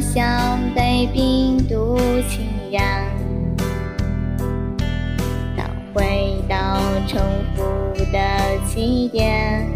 [0.00, 1.98] 像被病毒
[2.28, 3.04] 侵染，
[5.56, 7.20] 当回到重
[7.54, 7.62] 复
[8.12, 8.18] 的
[8.66, 9.66] 起点，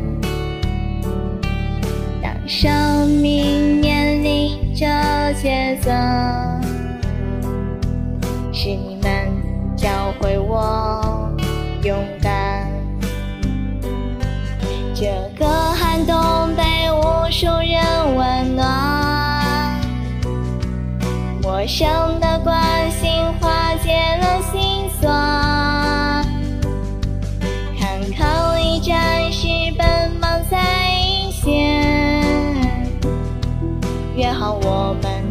[2.22, 4.86] 当生命面临着
[5.35, 5.90] 抉择，
[8.52, 9.32] 是你们
[9.77, 9.89] 教
[10.21, 11.35] 会我
[11.82, 12.71] 勇敢。
[14.94, 15.71] 这个
[21.62, 23.08] 陌生的关心
[23.40, 26.26] 化解了心酸。
[27.79, 29.46] 看口一战士
[29.79, 32.66] 奔忙在一线，
[34.16, 35.22] 约好我们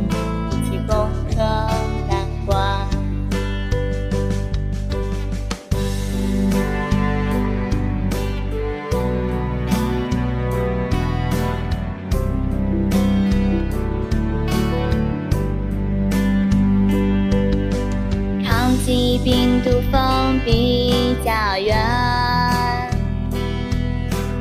[19.20, 21.78] 病毒，封闭家园，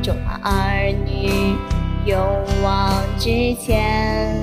[0.03, 1.57] 中华儿女
[2.07, 2.19] 勇
[2.63, 4.35] 往直前，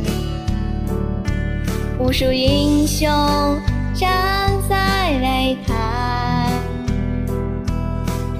[2.00, 3.08] 无数英雄
[3.94, 6.52] 站在擂台，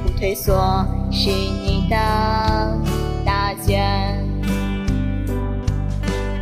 [0.04, 1.96] 不退缩是你的
[3.26, 4.24] 大卷，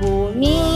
[0.01, 0.74] 无名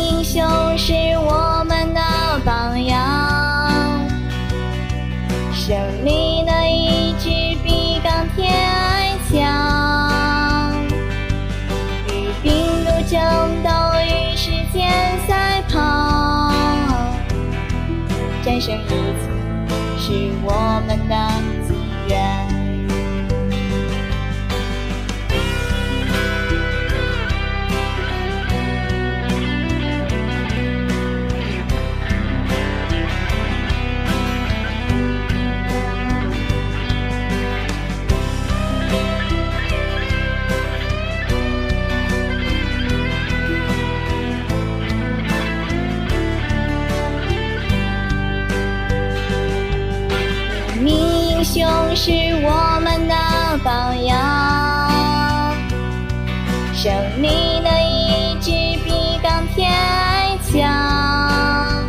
[18.70, 21.16] 战胜疫情是我们的
[21.68, 21.74] 机
[22.08, 22.49] 缘。
[51.52, 51.66] 英雄
[51.96, 52.12] 是
[52.46, 53.16] 我们的
[53.64, 55.52] 榜样，
[56.76, 56.94] 胜
[57.24, 58.52] 利的意志
[58.86, 61.84] 比钢铁还强，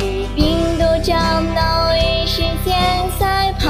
[0.00, 1.60] 与病毒战斗，
[1.96, 3.66] 与时间赛跑，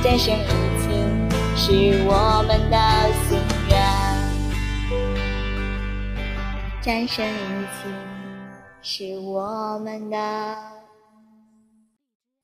[0.00, 0.46] 战胜疫
[0.78, 2.78] 情是我们的
[3.28, 3.36] 心
[3.68, 3.74] 愿，
[6.80, 7.28] 战胜疫
[7.82, 7.90] 情。
[8.82, 10.16] 是我们的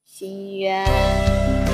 [0.07, 1.66] 心愿。